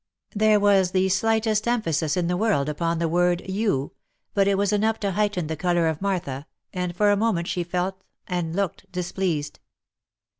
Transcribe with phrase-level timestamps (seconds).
[0.35, 3.91] There was the slightest emphasis in the world upon the word" you"
[4.33, 7.61] but it was enough to heighten the colour of Martha, and for a moment she
[7.61, 9.59] both felt and looked displeased.